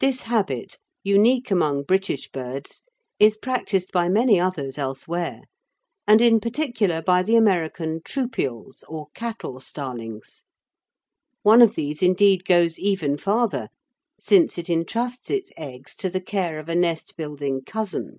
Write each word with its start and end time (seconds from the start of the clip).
This 0.00 0.22
habit, 0.22 0.78
unique 1.04 1.48
among 1.48 1.84
British 1.84 2.28
birds, 2.28 2.82
is 3.20 3.36
practised 3.36 3.92
by 3.92 4.08
many 4.08 4.40
others 4.40 4.78
elsewhere, 4.78 5.42
and 6.08 6.20
in 6.20 6.40
particular 6.40 7.00
by 7.00 7.22
the 7.22 7.36
American 7.36 8.00
troupials, 8.00 8.82
or 8.88 9.06
cattle 9.14 9.60
starlings. 9.60 10.42
One 11.44 11.62
of 11.62 11.76
these 11.76 12.02
indeed 12.02 12.44
goes 12.44 12.80
even 12.80 13.16
farther, 13.16 13.68
since 14.18 14.58
it 14.58 14.68
entrusts 14.68 15.30
its 15.30 15.52
eggs 15.56 15.94
to 15.98 16.10
the 16.10 16.20
care 16.20 16.58
of 16.58 16.68
a 16.68 16.74
nest 16.74 17.16
building 17.16 17.62
cousin. 17.62 18.18